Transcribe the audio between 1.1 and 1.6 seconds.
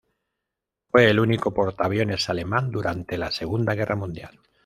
el único